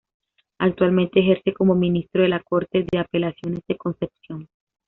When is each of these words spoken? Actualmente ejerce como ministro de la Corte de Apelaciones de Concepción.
Actualmente 0.57 1.19
ejerce 1.19 1.53
como 1.53 1.75
ministro 1.75 2.23
de 2.23 2.29
la 2.29 2.41
Corte 2.41 2.87
de 2.91 2.97
Apelaciones 2.97 3.61
de 3.67 3.77
Concepción. 3.77 4.47